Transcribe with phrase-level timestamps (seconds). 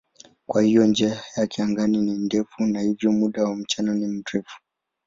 [0.45, 4.59] Kwa hiyo njia yake angani ni ndefu na hivyo muda wa mchana ni mrefu.